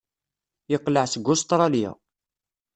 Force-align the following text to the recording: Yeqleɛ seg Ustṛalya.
Yeqleɛ 0.71 1.03
seg 1.07 1.25
Ustṛalya. 1.33 1.91